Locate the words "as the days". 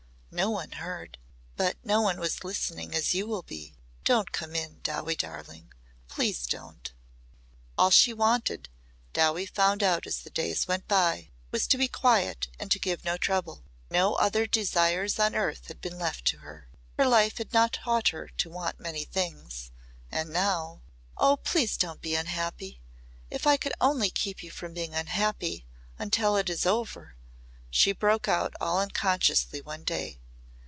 10.07-10.69